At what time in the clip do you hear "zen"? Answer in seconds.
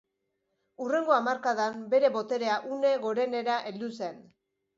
4.01-4.19